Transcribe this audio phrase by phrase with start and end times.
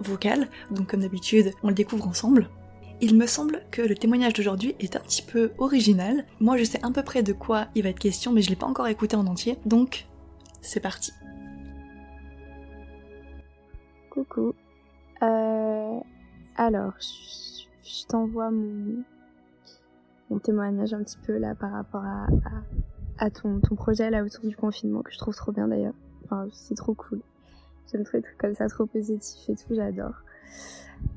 [0.00, 2.48] vocal, donc comme d'habitude, on le découvre ensemble.
[3.02, 6.26] Il me semble que le témoignage d'aujourd'hui est un petit peu original.
[6.38, 8.56] Moi, je sais à peu près de quoi il va être question, mais je l'ai
[8.56, 10.06] pas encore écouté en entier, donc
[10.60, 11.12] c'est parti.
[14.10, 14.54] Coucou.
[15.22, 16.00] Euh,
[16.56, 19.02] alors, je, t'envoie mon,
[20.42, 22.04] témoignage un petit peu là par rapport
[23.18, 25.94] à ton, ton projet là autour du confinement que je trouve trop bien d'ailleurs.
[26.24, 27.20] Enfin, c'est trop cool.
[27.90, 30.22] J'aime trop les trucs comme ça, trop positif et tout, j'adore.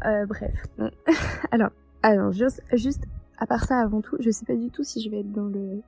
[0.06, 0.54] Euh, bref.
[0.78, 0.90] Bon.
[1.52, 1.70] alors,
[2.02, 3.04] alors juste, juste,
[3.38, 5.48] à part ça, avant tout, je sais pas du tout si je vais être dans
[5.48, 5.82] le,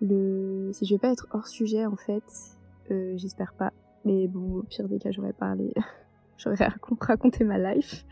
[0.00, 2.24] le, si je vais pas être hors sujet en fait.
[2.90, 3.72] Euh, J'espère pas.
[4.04, 5.72] Mais bon, au pire des cas, j'aurais parlé,
[6.38, 6.68] j'aurais
[7.00, 8.04] raconté ma life.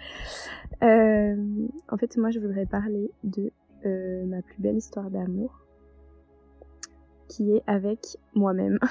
[0.83, 3.51] Euh, en fait, moi, je voudrais parler de
[4.27, 5.61] ma plus belle histoire d'amour,
[7.29, 8.79] qui est avec moi-même.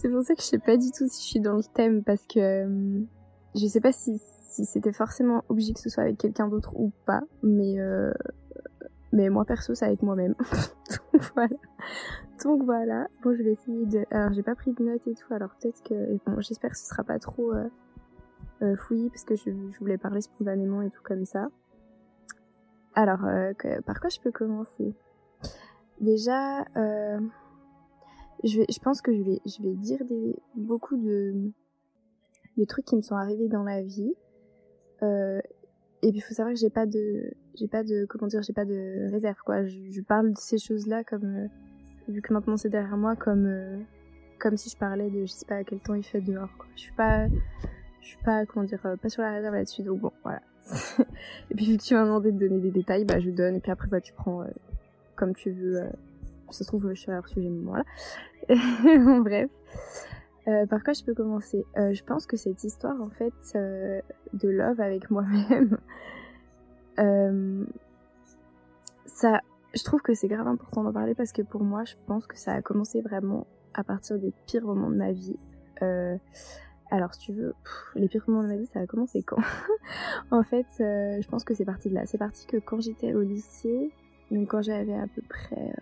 [0.00, 2.02] C'est pour ça que je sais pas du tout si je suis dans le thème
[2.02, 3.02] parce que euh,
[3.54, 7.20] je sais pas si, c'était forcément obligé que ce soit avec quelqu'un d'autre ou pas,
[7.42, 8.10] mais euh,
[9.12, 10.34] mais moi perso c'est avec moi-même.
[11.12, 11.56] Donc voilà.
[12.42, 13.08] Donc voilà.
[13.22, 14.06] Bon je vais essayer de.
[14.10, 16.86] Alors j'ai pas pris de notes et tout, alors peut-être que bon j'espère que ce
[16.86, 17.68] sera pas trop euh,
[18.62, 18.76] euh,
[19.10, 21.48] parce que je, je, voulais parler spontanément et tout comme ça.
[22.94, 24.94] Alors euh, que, par quoi je peux commencer?
[26.00, 26.64] Déjà.
[28.44, 30.00] Je, vais, pense que je vais, dire
[30.54, 31.52] beaucoup de,
[32.66, 34.14] trucs qui me sont arrivés dans la vie.
[35.02, 35.40] Euh,
[36.02, 38.52] et puis il faut savoir que j'ai pas de, j'ai pas de, comment dire, j'ai
[38.52, 39.66] pas de réserve quoi.
[39.66, 41.46] Je, parle de ces choses-là comme, euh,
[42.08, 43.78] vu que maintenant c'est derrière moi, comme, euh,
[44.38, 46.48] comme si je parlais de, je sais pas à quel temps il fait dehors.
[46.76, 47.28] Je suis pas,
[48.00, 49.82] je suis pas, comment dire, pas sur la réserve là-dessus.
[49.82, 50.40] Donc bon, voilà.
[51.50, 53.56] et puis vu que tu m'as demandé de donner des détails, bah je donne.
[53.56, 54.44] Et puis après bah tu prends
[55.16, 55.82] comme tu veux
[56.52, 57.84] ça se trouve je suis hors sujet mais voilà
[58.48, 59.50] bon, bref.
[60.48, 61.64] Euh, par quoi je peux commencer?
[61.76, 64.00] Euh, je pense que cette histoire en fait euh,
[64.32, 65.78] de love avec moi-même
[69.06, 69.40] ça
[69.74, 72.36] je trouve que c'est grave important d'en parler parce que pour moi je pense que
[72.36, 75.36] ça a commencé vraiment à partir des pires moments de ma vie.
[76.92, 77.54] Alors, si tu veux,
[77.94, 79.40] les pires moments de ma vie, ça a commencé quand?
[80.32, 82.04] En fait, je pense que c'est parti de là.
[82.04, 83.92] C'est parti que quand j'étais au lycée,
[84.32, 85.72] donc quand j'avais à peu près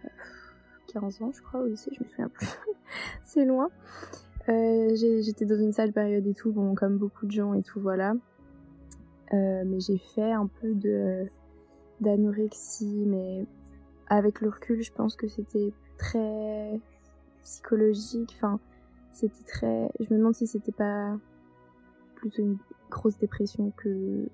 [0.88, 2.48] 15 ans, je crois, au lycée, je me souviens plus.
[3.24, 3.70] c'est loin.
[4.48, 7.80] Euh, J'étais dans une sale période et tout, bon, comme beaucoup de gens et tout,
[7.80, 8.14] voilà.
[9.34, 11.26] Euh, mais j'ai fait un peu de
[12.00, 13.44] d'anorexie, mais
[14.06, 16.80] avec le recul, je pense que c'était très
[17.42, 18.32] psychologique.
[18.36, 18.58] Enfin,
[19.12, 19.90] c'était très.
[20.00, 21.16] Je me demande si c'était pas
[22.14, 22.58] plutôt une
[22.90, 24.28] grosse dépression que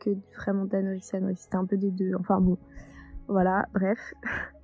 [0.00, 1.44] que vraiment d'anorexie, anorexie.
[1.44, 2.14] C'était un peu des deux.
[2.18, 2.56] Enfin bon,
[3.28, 3.66] voilà.
[3.74, 3.98] Bref.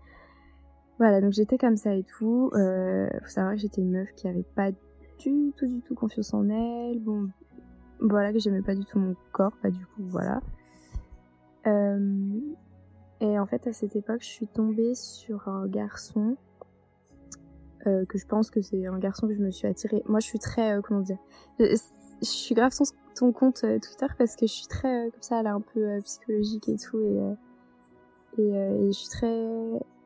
[1.00, 2.50] Voilà, donc j'étais comme ça et tout.
[2.52, 6.34] Euh, faut savoir que j'étais une meuf qui avait pas du tout, du tout confiance
[6.34, 7.00] en elle.
[7.00, 7.30] Bon,
[8.00, 10.42] voilà, que j'aimais pas du tout mon corps, pas du coup, voilà.
[11.66, 12.38] Euh,
[13.22, 16.36] et en fait, à cette époque, je suis tombée sur un garçon
[17.86, 20.02] euh, que je pense que c'est un garçon que je me suis attirée.
[20.06, 21.18] Moi, je suis très, euh, comment dire,
[21.58, 21.76] je,
[22.20, 22.84] suis grave sur
[23.14, 26.76] ton compte Twitter parce que je suis très, comme ça, est un peu psychologique et
[26.76, 27.00] tout,
[28.36, 29.46] et, et je suis très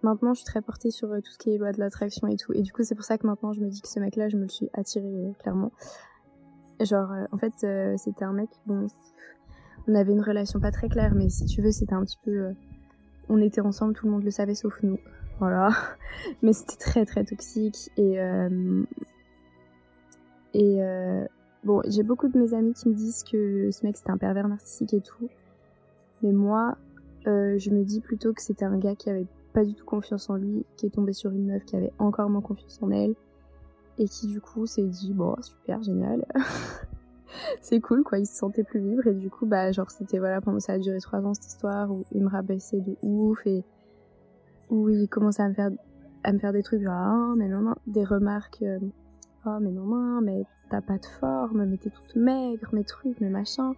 [0.04, 2.36] maintenant je suis très portée sur euh, tout ce qui est loi de l'attraction et
[2.36, 2.52] tout.
[2.52, 4.28] Et du coup c'est pour ça que maintenant je me dis que ce mec là
[4.28, 5.72] je me le suis attiré euh, clairement.
[6.80, 8.88] Genre euh, en fait euh, c'était un mec bon
[9.86, 12.30] on avait une relation pas très claire mais si tu veux c'était un petit peu
[12.32, 12.52] euh,
[13.28, 14.98] on était ensemble tout le monde le savait sauf nous.
[15.38, 15.70] Voilà.
[16.42, 18.18] Mais c'était très très toxique et
[20.52, 20.78] et
[21.64, 24.46] bon j'ai beaucoup de mes amis qui me disent que ce mec c'était un pervers
[24.46, 25.28] narcissique et tout.
[26.22, 26.76] Mais moi
[27.24, 29.26] je me dis plutôt que c'était un gars qui avait
[29.62, 32.40] du tout confiance en lui, qui est tombé sur une meuf qui avait encore moins
[32.40, 33.14] confiance en elle,
[33.98, 36.24] et qui du coup s'est dit bon super génial,
[37.60, 40.40] c'est cool quoi, il se sentait plus libre et du coup bah genre c'était voilà
[40.40, 43.64] pendant ça a duré trois ans cette histoire où il me rabaissait de ouf et
[44.70, 45.70] où il commençait à me faire
[46.24, 48.78] à me faire des trucs genre ah, mais non non des remarques euh,
[49.46, 53.20] oh mais non non mais t'as pas de forme mais t'es toute maigre mes trucs
[53.20, 53.74] mes machins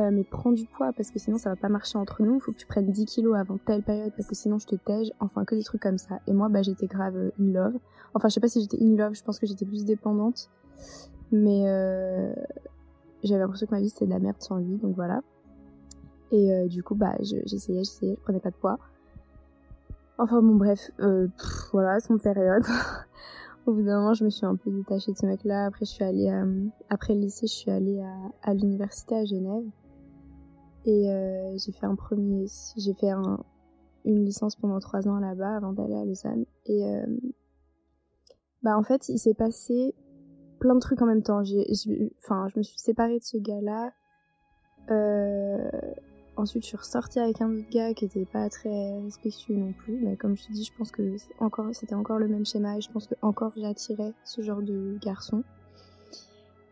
[0.00, 2.40] euh, mais prends du poids parce que sinon ça va pas marcher entre nous.
[2.40, 5.12] Faut que tu prennes 10 kilos avant telle période parce que sinon je te tège.
[5.20, 6.18] Enfin que des trucs comme ça.
[6.26, 7.74] Et moi bah j'étais grave euh, in love.
[8.12, 10.50] Enfin je sais pas si j'étais in love je pense que j'étais plus dépendante.
[11.30, 12.34] Mais euh,
[13.22, 14.78] j'avais l'impression que ma vie c'était de la merde sans lui.
[14.78, 15.20] Donc voilà.
[16.32, 18.16] Et euh, du coup bah j'essayais j'essayais.
[18.16, 18.78] Je prenais pas de poids.
[20.18, 22.64] Enfin bon bref pff, voilà mon période.
[23.66, 25.86] Au bout d'un moment je me suis un peu détachée de ce mec là après
[25.86, 26.30] je suis allée
[26.90, 28.04] après le lycée je suis allée
[28.42, 29.64] à l'université à Genève
[30.84, 32.46] et euh, j'ai fait un premier
[32.76, 33.38] j'ai fait un,
[34.04, 36.44] une licence pendant trois ans là-bas avant d'aller à Lausanne.
[36.66, 37.06] Et euh,
[38.62, 39.94] bah en fait il s'est passé
[40.60, 41.42] plein de trucs en même temps.
[41.42, 41.66] J'ai
[42.22, 43.92] enfin je me suis séparée de ce gars là
[44.90, 45.70] euh,
[46.36, 49.98] ensuite je suis ressortie avec un autre gars qui était pas très respectueux non plus.
[50.02, 52.82] Mais comme je te dis je pense que encore c'était encore le même schéma et
[52.82, 55.44] je pense que encore j'attirais ce genre de garçon.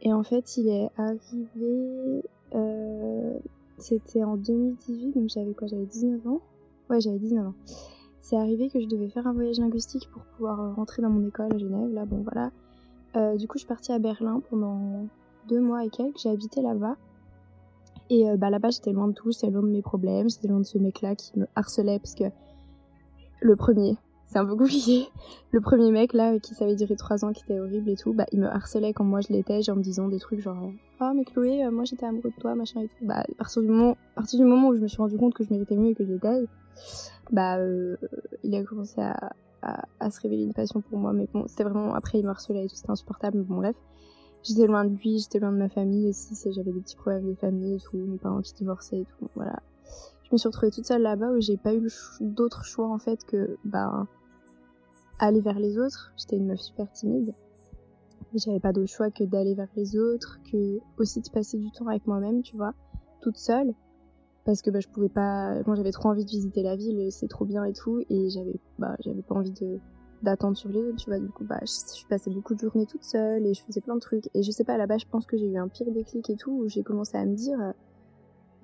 [0.02, 2.22] Et en fait il est arrivé
[3.78, 6.40] c'était en 2018, donc j'avais quoi J'avais 19 ans
[6.90, 7.54] Ouais, j'avais 19 ans.
[8.20, 11.26] C'est arrivé que je devais faire un voyage linguistique pour pouvoir euh, rentrer dans mon
[11.26, 11.92] école à Genève.
[11.92, 12.50] Là, bon, voilà.
[13.16, 15.06] Euh, du coup, je suis partie à Berlin pendant
[15.48, 16.18] deux mois et quelques.
[16.18, 16.96] J'ai habité là-bas.
[18.10, 19.32] Et euh, bah, là-bas, j'étais loin de tout.
[19.32, 20.30] J'étais loin de mes problèmes.
[20.30, 22.24] J'étais loin de ce mec-là qui me harcelait parce que
[23.40, 23.96] le premier,
[24.32, 25.08] c'est un peu compliqué.
[25.50, 28.24] Le premier mec là qui savait durer trois ans, qui était horrible et tout, bah
[28.32, 30.70] il me harcelait quand moi je l'étais, genre me disant des trucs genre
[31.00, 33.04] oh mais Chloé, euh, moi j'étais amoureux de toi, machin et tout.
[33.04, 35.34] Bah à partir du moment, à partir du moment où je me suis rendu compte
[35.34, 36.44] que je méritais mieux et que je l'étais,
[37.30, 37.96] bah euh,
[38.42, 39.32] il a commencé à,
[40.00, 41.12] à, se révéler une passion pour moi.
[41.12, 43.36] Mais bon, c'était vraiment après il me harcelait et tout, c'était insupportable.
[43.36, 43.76] Mais bon bref,
[44.42, 47.34] j'étais loin de lui, j'étais loin de ma famille aussi, j'avais des petits problèmes de
[47.34, 49.60] famille et tout, mes parents qui divorçaient et tout, voilà.
[50.24, 51.86] Je me suis retrouvée toute seule là-bas où j'ai pas eu
[52.20, 54.06] d'autre choix en fait que bah
[55.22, 56.12] aller vers les autres.
[56.16, 57.32] J'étais une meuf super timide.
[58.34, 61.86] J'avais pas d'autre choix que d'aller vers les autres, que aussi de passer du temps
[61.86, 62.72] avec moi-même, tu vois,
[63.20, 63.74] toute seule.
[64.44, 65.62] Parce que bah, je pouvais pas.
[65.66, 68.02] Moi j'avais trop envie de visiter la ville, c'est trop bien et tout.
[68.10, 68.96] Et j'avais bah,
[69.28, 69.78] pas envie de
[70.22, 71.18] d'attendre sur les autres, tu vois.
[71.18, 74.00] Du coup, bah, je, passais beaucoup de journées toute seule et je faisais plein de
[74.00, 74.28] trucs.
[74.34, 76.52] Et je sais pas, là-bas, je pense que j'ai eu un pire déclic et tout,
[76.52, 77.58] où j'ai commencé à me dire.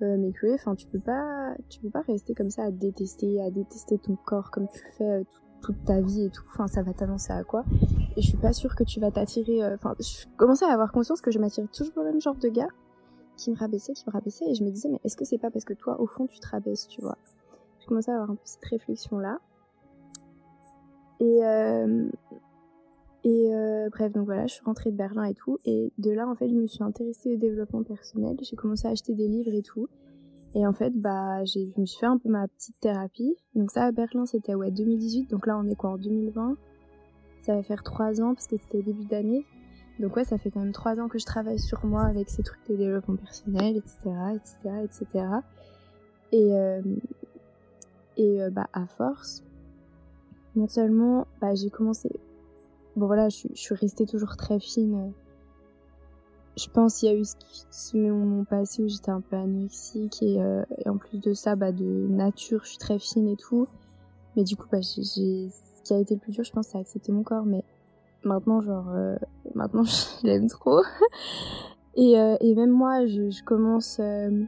[0.01, 3.41] Euh, mais Chloé, enfin, tu peux pas, tu peux pas rester comme ça à détester,
[3.41, 6.43] à détester ton corps comme tu fais euh, tout, toute ta vie et tout.
[6.53, 7.63] Enfin, ça va t'annoncer à quoi
[8.15, 9.63] Et je suis pas sûre que tu vas t'attirer.
[9.63, 12.49] Euh, enfin, je commençais à avoir conscience que je m'attirais toujours au même genre de
[12.49, 12.69] gars
[13.37, 15.49] qui me rabaissait, qui me rabaissait, et je me disais, mais est-ce que c'est pas
[15.49, 17.17] parce que toi, au fond, tu te rabaisses, tu vois?
[17.79, 19.39] Je commençais à avoir un peu cette réflexion-là.
[21.21, 22.09] Et, euh,
[23.23, 25.57] et euh, bref, donc voilà, je suis rentrée de Berlin et tout.
[25.65, 28.37] Et de là, en fait, je me suis intéressée au développement personnel.
[28.41, 29.87] J'ai commencé à acheter des livres et tout.
[30.55, 33.35] Et en fait, bah, je me suis fait un peu ma petite thérapie.
[33.55, 35.29] Donc ça, à Berlin, c'était ouais 2018.
[35.29, 36.57] Donc là, on est quoi en 2020
[37.43, 39.45] Ça va faire trois ans parce que c'était début d'année.
[39.99, 42.41] Donc ouais, ça fait quand même trois ans que je travaille sur moi avec ces
[42.41, 43.97] trucs de développement personnel, etc.,
[44.33, 45.25] etc., etc.
[46.31, 46.81] Et euh,
[48.15, 49.43] et euh, bah à force,
[50.55, 52.09] non seulement bah j'ai commencé,
[52.95, 55.11] bon voilà, je suis restée toujours très fine
[56.59, 57.23] je pense qu'il y a eu
[57.71, 61.55] ce moment passé où j'étais un peu anorexique et, euh, et, en plus de ça,
[61.55, 63.67] bah, de nature, je suis très fine et tout.
[64.35, 67.11] Mais du coup, bah, ce qui a été le plus dur, je pense, c'est accepter
[67.11, 67.45] mon corps.
[67.45, 67.63] Mais
[68.23, 69.15] maintenant, genre, euh,
[69.55, 70.81] maintenant, je l'aime trop.
[71.95, 74.45] et, euh, et même moi, je, commence, je,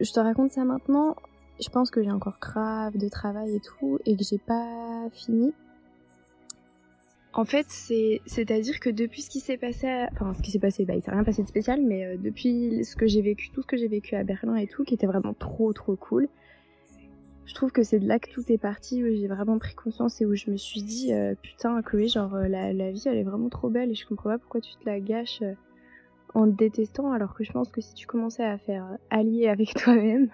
[0.00, 1.16] je, te raconte ça maintenant.
[1.58, 5.54] Je pense que j'ai encore grave de travail et tout et que j'ai pas fini.
[7.36, 10.86] En fait, c'est c'est-à-dire que depuis ce qui s'est passé, enfin ce qui s'est passé,
[10.86, 13.60] bah il s'est rien passé de spécial, mais euh, depuis ce que j'ai vécu, tout
[13.60, 16.30] ce que j'ai vécu à Berlin et tout, qui était vraiment trop trop cool.
[17.44, 20.18] Je trouve que c'est de là que tout est parti, où j'ai vraiment pris conscience
[20.22, 23.18] et où je me suis dit euh, putain Chloé, genre euh, la, la vie elle
[23.18, 25.52] est vraiment trop belle et je comprends pas pourquoi tu te la gâches euh,
[26.32, 29.74] en te détestant alors que je pense que si tu commençais à faire allier avec
[29.74, 30.30] toi-même,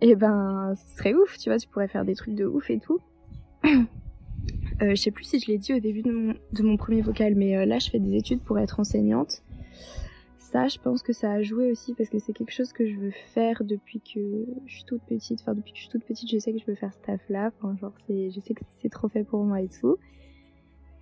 [0.00, 2.70] et eh ben ce serait ouf, tu vois, tu pourrais faire des trucs de ouf
[2.70, 3.00] et tout.
[4.82, 7.56] Euh, je sais plus si je l'ai dit au début de mon, premier vocal, mais
[7.56, 9.42] euh, là je fais des études pour être enseignante.
[10.38, 12.96] Ça, je pense que ça a joué aussi parce que c'est quelque chose que je
[12.96, 15.40] veux faire depuis que je suis toute petite.
[15.42, 17.52] Enfin, depuis que je suis toute petite, je sais que je veux faire ce taf-là.
[17.62, 19.96] Genre, je sais que c'est trop fait pour moi et tout.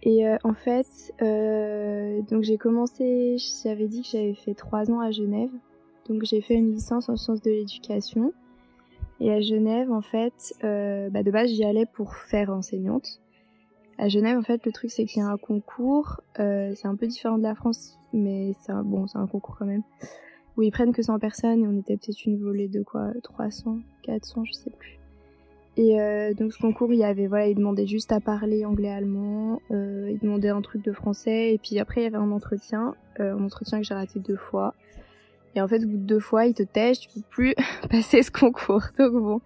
[0.03, 1.15] Et euh, en fait,
[2.29, 5.51] donc j'ai commencé, j'avais dit que j'avais fait trois ans à Genève.
[6.09, 8.35] Donc j'ai fait une licence en sciences de l'éducation.
[9.21, 13.19] Et à Genève, en fait, bah de base, j'y allais pour faire enseignante.
[13.99, 16.21] À Genève, en fait, le truc, c'est qu'il y a un concours.
[16.39, 19.57] Euh, c'est un peu différent de la France, mais c'est un, bon, c'est un concours
[19.59, 19.83] quand même.
[20.57, 23.79] Où ils prennent que 100 personnes et on était peut-être une volée de quoi 300,
[24.03, 24.99] 400, je sais plus.
[25.79, 29.63] Et euh, donc ce concours, il y avait, voilà, il demandait juste à parler anglais-allemand,
[29.71, 32.97] euh, il demandait un truc de français, et puis après il y avait un entretien,
[33.21, 34.75] euh, un entretien que j'ai raté deux fois.
[35.55, 37.55] Et en fait, au bout de deux fois, il te tèche, tu peux plus
[37.91, 38.83] passer ce concours.
[38.99, 39.41] Donc bon.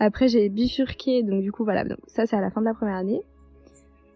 [0.00, 2.74] Après, j'ai bifurqué, donc du coup, voilà, donc ça c'est à la fin de la
[2.74, 3.22] première année.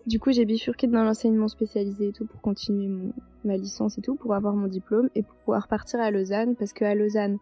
[0.09, 3.13] Du coup, j'ai bifurqué dans l'enseignement spécialisé et tout pour continuer
[3.45, 6.73] ma licence et tout, pour avoir mon diplôme et pour pouvoir partir à Lausanne, parce
[6.73, 7.37] que à Lausanne,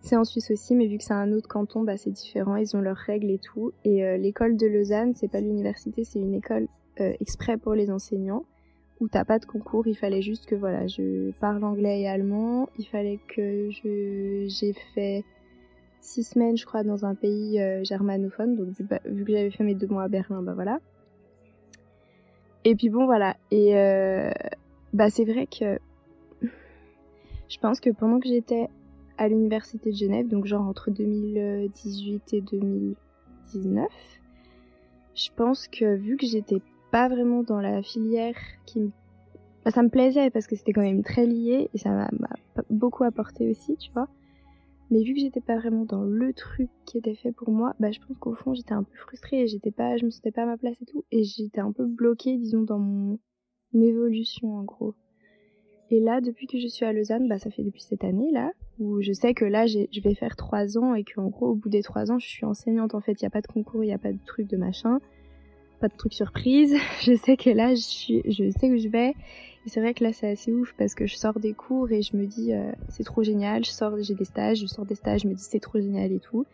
[0.00, 2.56] c'est en Suisse aussi, mais vu que c'est un autre canton, bah, c'est différent.
[2.56, 3.70] Ils ont leurs règles et tout.
[3.84, 6.66] Et euh, l'école de Lausanne, c'est pas l'université, c'est une école
[6.98, 8.44] euh, exprès pour les enseignants
[8.98, 9.86] où t'as pas de concours.
[9.86, 12.70] Il fallait juste que voilà, je parle anglais et allemand.
[12.76, 15.22] Il fallait que je j'ai fait
[16.00, 18.56] six semaines, je crois, dans un pays euh, germanophone.
[18.56, 20.80] Donc vu, bah, vu que j'avais fait mes deux mois à Berlin, bah voilà.
[22.64, 23.36] Et puis bon voilà.
[23.50, 23.74] Et
[24.92, 25.78] bah c'est vrai que
[27.48, 28.68] je pense que pendant que j'étais
[29.18, 33.86] à l'université de Genève, donc genre entre 2018 et 2019.
[35.14, 38.90] Je pense que vu que j'étais pas vraiment dans la filière qui me...
[39.64, 42.10] Bah, ça me plaisait parce que c'était quand même très lié et ça m'a
[42.70, 44.08] beaucoup apporté aussi, tu vois.
[44.90, 47.90] Mais vu que j'étais pas vraiment dans le truc qui était fait pour moi, bah
[47.90, 50.42] je pense qu'au fond j'étais un peu frustrée et j'étais pas, je me sentais pas
[50.42, 51.04] à ma place et tout.
[51.10, 53.18] Et j'étais un peu bloquée, disons, dans mon
[53.74, 54.94] évolution en gros.
[55.90, 58.50] Et là, depuis que je suis à Lausanne, bah ça fait depuis cette année là,
[58.78, 61.68] où je sais que là, je vais faire trois ans et qu'en gros, au bout
[61.68, 62.94] des trois ans, je suis enseignante.
[62.94, 64.56] En fait, il n'y a pas de concours, il n'y a pas de truc de
[64.56, 64.98] machin,
[65.80, 66.74] pas de truc surprise.
[67.02, 69.14] Je sais que là, je, suis, je sais où je vais.
[69.66, 72.02] Et c'est vrai que là, c'est assez ouf parce que je sors des cours et
[72.02, 73.64] je me dis, euh, c'est trop génial.
[73.64, 76.12] Je sors, j'ai des stages, je sors des stages, je me dis, c'est trop génial
[76.12, 76.44] et tout.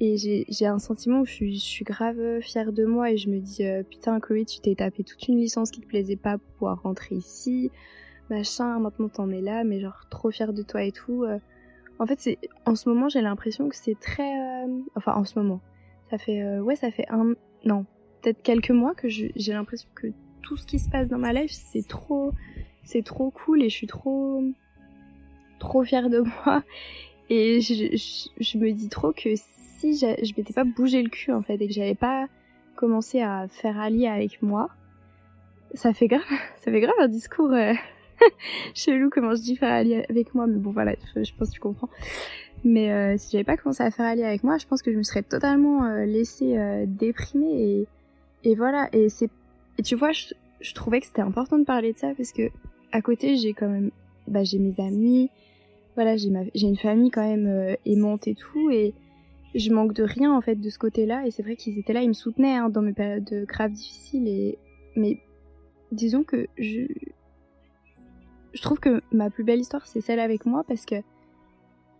[0.00, 3.64] Et j'ai un sentiment où je suis, grave fière de moi et je me dis,
[3.66, 6.82] euh, putain, Chloé, tu t'es tapé toute une licence qui te plaisait pas pour pouvoir
[6.82, 7.72] rentrer ici
[8.30, 11.24] machin, maintenant t'en es là, mais genre trop fière de toi et tout.
[11.24, 11.38] Euh.
[11.98, 14.30] En fait, en ce moment, j'ai l'impression que c'est très.
[14.94, 15.60] Enfin, en ce moment.
[16.10, 16.60] Ça fait.
[16.60, 17.34] Ouais, ça fait un.
[17.64, 17.86] Non,
[18.20, 20.08] peut-être quelques mois que j'ai l'impression que
[20.42, 22.32] tout ce qui se passe dans ma life, c'est trop.
[22.84, 24.42] C'est trop cool et je suis trop.
[25.58, 26.62] Trop fière de moi.
[27.30, 31.60] Et je, me dis trop que si je m'étais pas bougé le cul en fait
[31.60, 32.26] et que j'avais pas
[32.74, 34.70] commencé à faire allier avec moi,
[35.74, 36.22] ça fait grave,
[36.64, 37.52] ça fait grave un discours
[38.74, 41.60] chelou comment je dis faire allier avec moi, mais bon voilà, je, pense que tu
[41.60, 41.88] comprends.
[42.64, 44.98] Mais euh, si j'avais pas commencé à faire allier avec moi, je pense que je
[44.98, 47.88] me serais totalement euh, laissée euh, déprimer et,
[48.44, 48.88] et voilà.
[48.92, 49.30] Et c'est
[49.78, 52.50] et tu vois, je, trouvais que c'était important de parler de ça parce que
[52.90, 53.90] à côté j'ai quand même,
[54.26, 55.30] bah j'ai mes amis,
[55.94, 58.94] voilà j'ai ma une famille quand même euh, aimante et tout et
[59.54, 62.02] je manque de rien en fait de ce côté-là et c'est vrai qu'ils étaient là,
[62.02, 64.58] ils me soutenaient hein, dans mes périodes graves difficiles et
[64.96, 65.20] mais
[65.92, 66.86] disons que je
[68.52, 70.96] je trouve que ma plus belle histoire, c'est celle avec moi parce que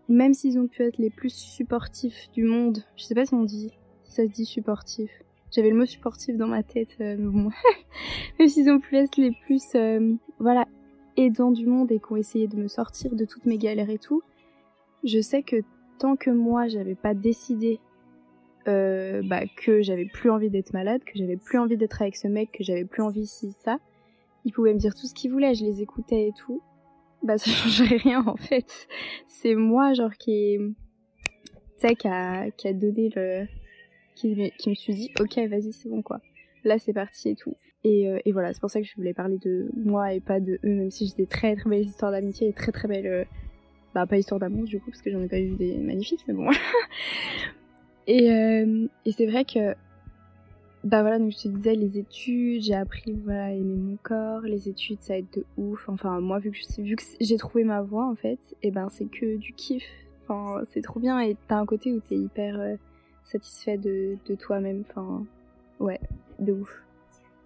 [0.09, 3.43] même s'ils ont pu être les plus supportifs du monde, je sais pas si on
[3.43, 3.71] dit,
[4.03, 5.23] si ça se dit supportif.
[5.51, 7.49] J'avais le mot supportif dans ma tête, euh, mais bon.
[8.39, 10.65] même s'ils ont pu être les plus, euh, voilà,
[11.17, 13.97] aidants du monde et qui ont essayé de me sortir de toutes mes galères et
[13.97, 14.21] tout,
[15.03, 15.57] je sais que
[15.97, 17.79] tant que moi, j'avais pas décidé
[18.67, 22.27] euh, bah, que j'avais plus envie d'être malade, que j'avais plus envie d'être avec ce
[22.27, 23.77] mec, que j'avais plus envie si ça,
[24.45, 26.61] ils pouvaient me dire tout ce qu'ils voulaient, je les écoutais et tout.
[27.23, 28.87] Bah ça changerait rien en fait.
[29.27, 33.45] C'est moi genre qui tu sais qui a qui a donné le
[34.19, 36.19] qui, me suis dit OK, vas-y, c'est bon quoi.
[36.63, 37.55] Là, c'est parti et tout.
[37.83, 40.39] Et, euh, et voilà, c'est pour ça que je voulais parler de moi et pas
[40.39, 43.07] de eux, même si j'ai des très très belles histoires d'amitié et très très belles.
[43.07, 43.23] Euh,
[43.95, 46.33] bah, pas histoire d'amour du coup, parce que j'en ai pas eu des magnifiques, mais
[46.33, 46.49] bon.
[48.07, 49.73] et euh, et c'est vrai que
[50.83, 54.41] bah voilà, donc je te disais, les études, j'ai appris voilà, à aimer mon corps,
[54.41, 55.89] les études ça aide de ouf.
[55.89, 59.09] Enfin, moi, vu que, vu que j'ai trouvé ma voie en fait, et ben c'est
[59.09, 59.83] que du kiff.
[60.23, 62.77] Enfin, c'est trop bien et t'as un côté où t'es hyper
[63.31, 64.83] satisfait de, de toi-même.
[64.89, 65.25] Enfin,
[65.79, 65.99] ouais,
[66.39, 66.83] de ouf.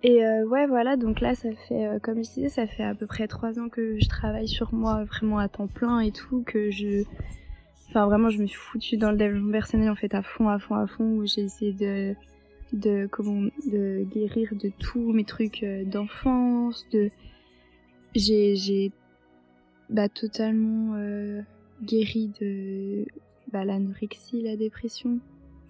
[0.03, 2.93] Et euh, ouais, voilà, donc là, ça fait, euh, comme je disais, ça fait à
[2.93, 6.43] peu près trois ans que je travaille sur moi vraiment à temps plein et tout,
[6.45, 7.03] que je.
[7.89, 10.59] Enfin, vraiment, je me suis foutue dans le développement personnel en fait à fond, à
[10.59, 12.15] fond, à fond, où j'ai essayé de
[12.73, 17.11] de comment de guérir de tous mes trucs euh, d'enfance de
[18.15, 18.91] j'ai j'ai
[19.89, 21.41] bah totalement euh,
[21.83, 23.05] guéri de
[23.51, 25.19] bah, l'anorexie la dépression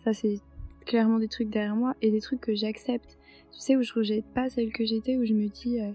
[0.03, 0.39] ça c'est
[0.85, 3.17] clairement des trucs derrière moi et des trucs que j'accepte.
[3.51, 5.91] Tu sais où je rejette pas celle que j'étais où je me dis euh,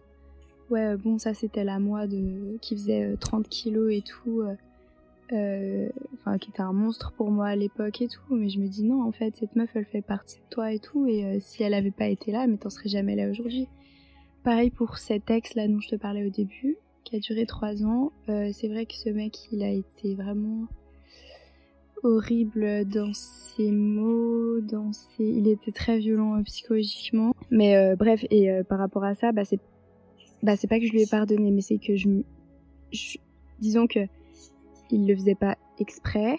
[0.71, 4.43] ouais bon ça c'était la moi de qui faisait 30 kilos et tout
[5.33, 8.35] euh, enfin qui était un monstre pour moi à l'époque et tout.
[8.35, 10.79] Mais je me dis non en fait cette meuf elle fait partie de toi et
[10.79, 11.07] tout.
[11.07, 13.69] Et euh, si elle avait pas été là mais t'en serais jamais là aujourd'hui.
[14.43, 17.85] Pareil pour cet ex là dont je te parlais au début qui a duré trois
[17.85, 18.13] ans.
[18.29, 20.67] Euh, c'est vrai que ce mec il a été vraiment
[22.03, 25.25] horrible dans ses mots, dans ses...
[25.25, 27.35] Il était très violent psychologiquement.
[27.51, 29.61] Mais bref, et par rapport à ça, bah c'est
[30.43, 32.09] bah pas que je lui ai pardonné, mais c'est que je,
[32.93, 33.19] je...
[33.59, 34.01] disons que
[34.91, 36.39] il le faisait pas exprès.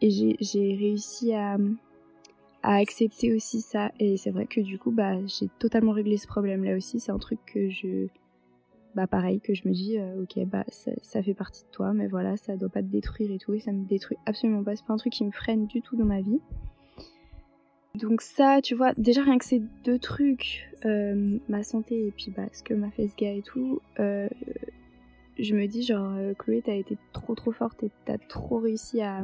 [0.00, 1.56] Et j'ai réussi à
[2.62, 3.92] à accepter aussi ça.
[4.00, 7.00] Et c'est vrai que du coup bah j'ai totalement réglé ce problème là aussi.
[7.00, 8.08] C'est un truc que je
[8.94, 12.06] bah pareil que je me dis euh, ok bah ça, fait partie de toi mais
[12.06, 14.76] voilà ça doit pas te détruire et tout et ça me détruit absolument pas.
[14.76, 16.40] C'est pas un truc qui me freine du tout dans ma vie.
[17.96, 22.32] Donc ça tu vois déjà rien que ces deux trucs euh, ma santé et puis
[22.36, 24.28] bah ce que m'a fait ce gars et tout euh,
[25.38, 29.22] je me dis genre Chloé t'as été trop trop forte et t'as trop réussi à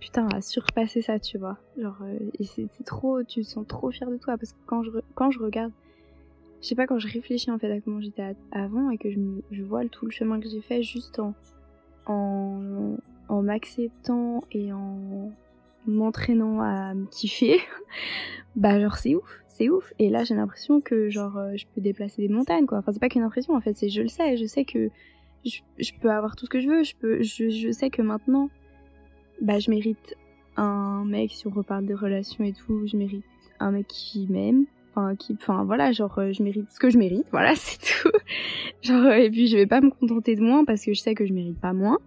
[0.00, 1.58] putain à surpasser ça tu vois.
[1.78, 2.02] Genre
[2.38, 5.30] et c'est trop tu te sens trop fier de toi parce que quand je quand
[5.30, 5.72] je regarde
[6.60, 9.62] je sais pas quand je réfléchis en fait à comment j'étais avant et que je,
[9.62, 11.34] vois tout le chemin que j'ai fait juste en
[12.06, 15.30] en, m'acceptant et en
[15.86, 17.60] m'entraînant à me kiffer
[18.56, 19.92] bah genre c'est ouf c'est ouf.
[19.98, 22.78] Et là j'ai l'impression que genre euh, je peux déplacer des montagnes quoi.
[22.78, 24.90] Enfin c'est pas qu'une impression en fait c'est je le sais je sais que
[25.44, 28.50] je, peux avoir tout ce que je veux je peux je, je sais que maintenant
[29.40, 30.16] bah je mérite
[30.56, 33.24] un mec si on reparle des relations et tout je mérite
[33.60, 34.66] un mec qui m'aime
[35.32, 38.10] enfin voilà genre euh, je mérite ce que je mérite voilà c'est tout
[38.82, 41.14] genre euh, et puis je vais pas me contenter de moins parce que je sais
[41.14, 41.98] que je mérite pas moins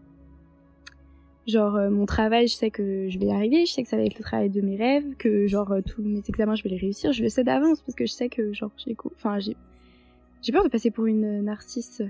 [1.48, 3.98] genre euh, mon travail je sais que je vais y arriver je sais que ça
[3.98, 6.78] va être le travail de mes rêves que genre tous mes examens je vais les
[6.78, 9.56] réussir je le sais d'avance parce que je sais que genre j'ai enfin j'ai
[10.42, 12.02] j'ai peur de passer pour une narcisse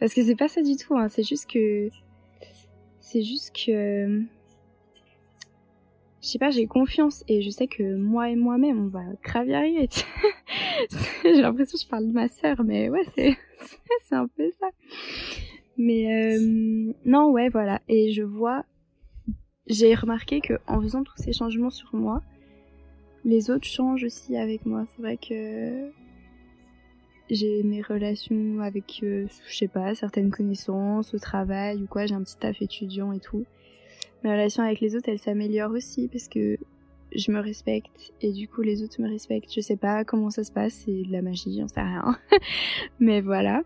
[0.00, 1.08] parce que c'est pas ça du tout hein.
[1.08, 1.90] c'est juste que
[3.00, 4.22] c'est juste que
[6.26, 9.46] je sais pas, j'ai confiance et je sais que moi et moi-même, on va grave
[9.46, 9.88] y arriver.
[11.22, 13.04] j'ai l'impression que je parle de ma sœur, mais ouais,
[14.02, 14.66] c'est un peu ça.
[15.78, 17.80] Mais euh, non, ouais, voilà.
[17.86, 18.64] Et je vois,
[19.68, 22.22] j'ai remarqué que en faisant tous ces changements sur moi,
[23.24, 24.84] les autres changent aussi avec moi.
[24.88, 25.92] C'est vrai que
[27.30, 32.06] j'ai mes relations avec, euh, je sais pas, certaines connaissances, au travail ou quoi.
[32.06, 33.46] J'ai un petit taf étudiant et tout
[34.26, 36.56] mes relations avec les autres, elles s'améliorent aussi parce que
[37.14, 39.52] je me respecte et du coup les autres me respectent.
[39.54, 42.18] Je sais pas comment ça se passe, c'est de la magie, j'en sais rien.
[43.00, 43.62] mais voilà.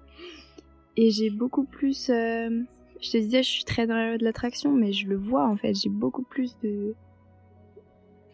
[0.97, 2.11] Et j'ai beaucoup plus...
[2.11, 2.63] Euh,
[3.01, 5.75] je te disais, je suis très dans de l'attraction, mais je le vois en fait.
[5.75, 6.55] J'ai beaucoup plus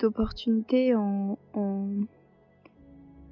[0.01, 1.89] d'opportunités en, en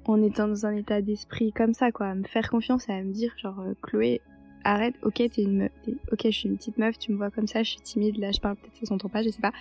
[0.07, 2.07] en étant dans un état d'esprit comme ça, quoi.
[2.07, 4.21] À me faire confiance et à me dire, genre, euh, Chloé,
[4.65, 5.71] arrête, ok, t'es une meuf,
[6.11, 8.31] ok, je suis une petite meuf, tu me vois comme ça, je suis timide, là
[8.31, 9.53] je parle peut-être sans ton pas, je sais pas.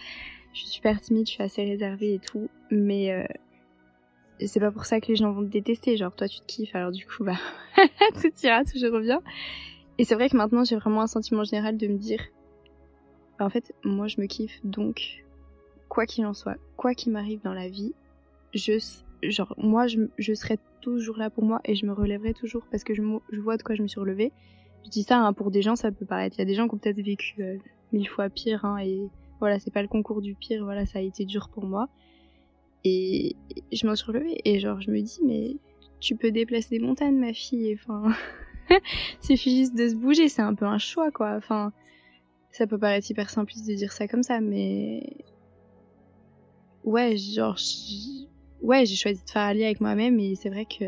[0.52, 3.24] Je suis super timide, je suis assez réservée et tout, mais euh,
[4.46, 6.74] c'est pas pour ça que les gens vont te détester, genre toi tu te kiffes,
[6.74, 7.38] alors du coup bah
[8.20, 9.20] tout ira, toujours bien.
[9.98, 12.20] Et c'est vrai que maintenant j'ai vraiment un sentiment général de me dire,
[13.38, 15.24] bah, en fait moi je me kiffe, donc
[15.88, 17.94] quoi qu'il en soit, quoi qu'il m'arrive dans la vie,
[18.54, 18.78] je
[19.22, 22.84] genre moi je, je serai toujours là pour moi et je me relèverai toujours parce
[22.84, 24.32] que je, je vois de quoi je me suis relevée
[24.84, 26.36] je dis ça hein, pour des gens, ça peut paraître.
[26.36, 27.56] Il y a des gens qui ont peut-être vécu euh,
[27.92, 29.08] mille fois pire, hein, et
[29.40, 30.64] voilà, c'est pas le concours du pire.
[30.64, 31.88] Voilà, ça a été dur pour moi.
[32.84, 33.36] Et
[33.72, 35.56] je m'en suis relevée et genre je me dis mais
[36.00, 37.74] tu peux déplacer des montagnes, ma fille.
[37.74, 38.12] Enfin,
[39.20, 40.28] suffit juste de se bouger.
[40.28, 41.34] C'est un peu un choix, quoi.
[41.36, 41.72] Enfin,
[42.52, 45.16] ça peut paraître hyper simpliste de dire ça comme ça, mais
[46.84, 47.58] ouais, genre,
[48.62, 50.84] ouais, j'ai choisi de faire allier avec moi-même et c'est vrai que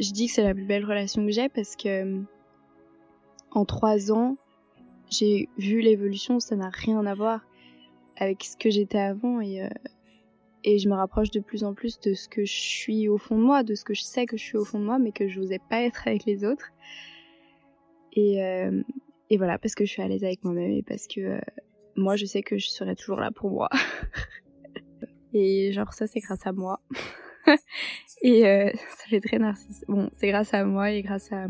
[0.00, 2.22] je dis que c'est la plus belle relation que j'ai parce que
[3.56, 4.36] en trois ans,
[5.10, 7.40] j'ai vu l'évolution, ça n'a rien à voir
[8.16, 9.68] avec ce que j'étais avant et, euh,
[10.62, 13.38] et je me rapproche de plus en plus de ce que je suis au fond
[13.38, 15.10] de moi, de ce que je sais que je suis au fond de moi, mais
[15.10, 16.70] que je n'osais pas être avec les autres.
[18.12, 18.82] Et, euh,
[19.30, 21.40] et voilà, parce que je suis à l'aise avec moi-même et parce que euh,
[21.96, 23.70] moi, je sais que je serai toujours là pour moi.
[25.32, 26.80] et genre, ça, c'est grâce à moi.
[28.22, 29.84] et ça fait très narcissique.
[29.88, 31.46] Bon, c'est grâce à moi et grâce à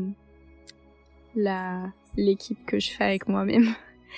[1.37, 3.67] la l'équipe que je fais avec moi-même.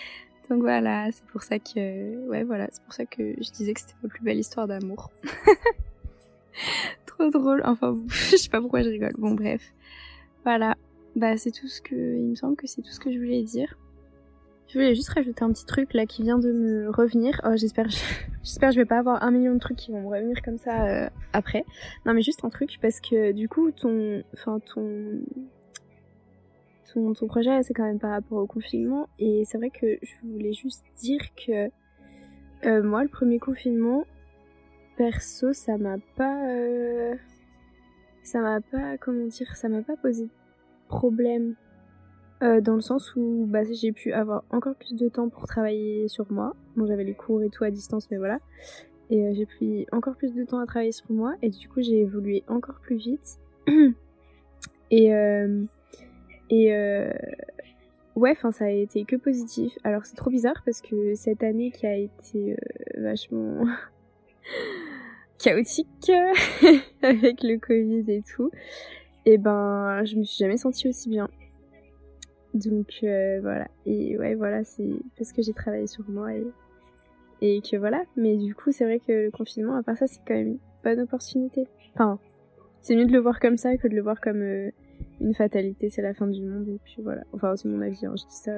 [0.50, 3.80] Donc voilà, c'est pour ça que ouais voilà, c'est pour ça que je disais que
[3.80, 5.10] c'était ma plus belle histoire d'amour.
[7.06, 7.62] Trop drôle.
[7.64, 9.12] Enfin, je sais pas pourquoi je rigole.
[9.18, 9.74] Bon bref.
[10.44, 10.76] Voilà.
[11.16, 13.42] Bah c'est tout ce que il me semble que c'est tout ce que je voulais
[13.42, 13.76] dire.
[14.68, 17.40] Je voulais juste rajouter un petit truc là qui vient de me revenir.
[17.44, 17.88] Oh, j'espère,
[18.42, 20.86] j'espère je vais pas avoir un million de trucs qui vont me revenir comme ça
[20.86, 21.64] euh, après.
[22.04, 25.22] Non, mais juste un truc parce que du coup, ton, enfin ton,
[26.92, 29.08] ton, ton projet, c'est quand même par rapport au confinement.
[29.18, 31.70] Et c'est vrai que je voulais juste dire que
[32.66, 34.04] euh, moi, le premier confinement,
[34.96, 36.48] perso, ça m'a pas.
[36.48, 37.14] Euh,
[38.22, 38.98] ça m'a pas.
[38.98, 40.30] Comment dire Ça m'a pas posé de
[40.88, 41.54] problème.
[42.42, 46.06] euh, dans le sens où bah, j'ai pu avoir encore plus de temps pour travailler
[46.08, 46.54] sur moi.
[46.76, 48.38] Bon, j'avais les cours et tout à distance, mais voilà.
[49.10, 52.00] Et j'ai pris encore plus de temps à travailler sur moi, et du coup, j'ai
[52.00, 53.38] évolué encore plus vite.
[54.90, 55.12] et
[56.50, 57.12] et euh,
[58.16, 59.76] ouais, enfin, ça a été que positif.
[59.84, 63.64] Alors, c'est trop bizarre parce que cette année qui a été euh, vachement
[65.38, 66.10] chaotique
[67.02, 68.50] avec le Covid et tout,
[69.26, 71.28] et ben, je me suis jamais sentie aussi bien.
[72.54, 73.68] Donc euh, voilà.
[73.84, 76.46] Et ouais, voilà, c'est parce que j'ai travaillé sur moi et,
[77.42, 78.02] et que voilà.
[78.16, 80.58] Mais du coup, c'est vrai que le confinement, à part ça, c'est quand même une
[80.82, 81.66] bonne opportunité.
[81.94, 82.18] Enfin,
[82.80, 84.70] c'est mieux de le voir comme ça que de le voir comme
[85.20, 86.68] une fatalité, c'est la fin du monde.
[86.68, 87.24] Et puis voilà.
[87.32, 88.52] Enfin, c'est mon avis, hein, je dis ça.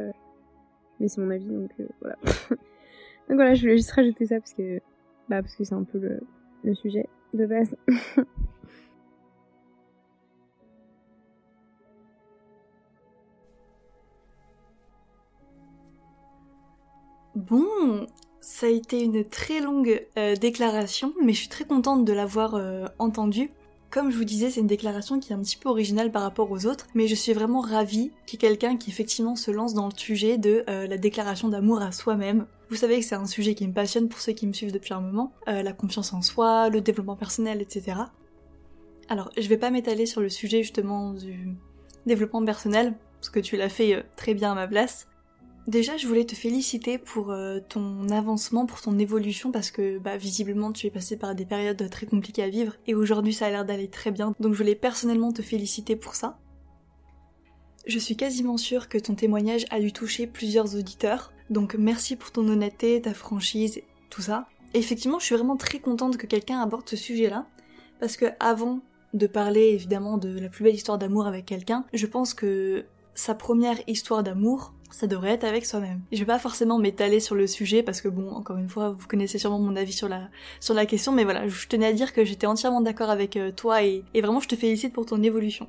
[0.98, 2.16] Mais c'est mon avis, donc euh, voilà.
[2.50, 2.58] donc
[3.36, 4.78] voilà, je voulais juste rajouter ça parce que,
[5.28, 5.98] bah, parce que c'est un peu
[6.62, 7.76] le, sujet de base.
[17.36, 18.06] Bon,
[18.40, 22.54] ça a été une très longue euh, déclaration, mais je suis très contente de l'avoir
[22.54, 23.50] euh, entendue.
[23.90, 26.48] Comme je vous disais, c'est une déclaration qui est un petit peu originale par rapport
[26.52, 29.74] aux autres, mais je suis vraiment ravie qu'il y ait quelqu'un qui effectivement se lance
[29.74, 32.46] dans le sujet de euh, la déclaration d'amour à soi-même.
[32.68, 34.94] Vous savez que c'est un sujet qui me passionne pour ceux qui me suivent depuis
[34.94, 37.96] un moment, la confiance en soi, le développement personnel, etc.
[39.08, 41.48] Alors, je vais pas m'étaler sur le sujet justement du
[42.06, 45.08] développement personnel, parce que tu l'as fait très bien à ma place.
[45.70, 50.16] Déjà, je voulais te féliciter pour euh, ton avancement, pour ton évolution, parce que bah,
[50.16, 53.50] visiblement tu es passé par des périodes très compliquées à vivre, et aujourd'hui ça a
[53.50, 56.40] l'air d'aller très bien, donc je voulais personnellement te féliciter pour ça.
[57.86, 62.32] Je suis quasiment sûre que ton témoignage a dû toucher plusieurs auditeurs, donc merci pour
[62.32, 63.80] ton honnêteté, ta franchise,
[64.10, 64.48] tout ça.
[64.74, 67.46] Effectivement, je suis vraiment très contente que quelqu'un aborde ce sujet-là,
[68.00, 68.80] parce que avant
[69.14, 73.36] de parler évidemment de la plus belle histoire d'amour avec quelqu'un, je pense que sa
[73.36, 76.00] première histoire d'amour, ça devrait être avec soi-même.
[76.12, 79.06] Je vais pas forcément m'étaler sur le sujet parce que bon, encore une fois, vous
[79.06, 82.46] connaissez sûrement mon avis sur la question, mais voilà, je tenais à dire que j'étais
[82.46, 85.68] entièrement d'accord avec euh, toi et, et vraiment je te félicite pour ton évolution.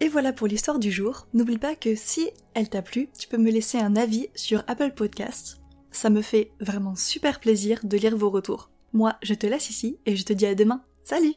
[0.00, 1.26] Et voilà pour l'histoire du jour.
[1.32, 4.92] N'oublie pas que si elle t'a plu, tu peux me laisser un avis sur Apple
[4.92, 5.58] Podcasts.
[5.90, 8.70] Ça me fait vraiment super plaisir de lire vos retours.
[8.92, 10.82] Moi, je te laisse ici et je te dis à demain.
[11.04, 11.34] Salut